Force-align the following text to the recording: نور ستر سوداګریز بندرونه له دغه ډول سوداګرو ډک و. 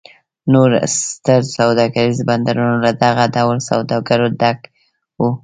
نور 0.53 0.71
ستر 1.01 1.41
سوداګریز 1.57 2.19
بندرونه 2.29 2.77
له 2.85 2.91
دغه 3.03 3.23
ډول 3.35 3.57
سوداګرو 3.69 4.27
ډک 4.39 4.59
و. 5.19 5.23